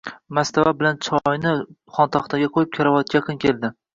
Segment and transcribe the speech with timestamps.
[0.35, 1.51] Mastava bilan choyni
[1.97, 3.73] xontaxtaga qo‘yib, karavotga yaqin keldi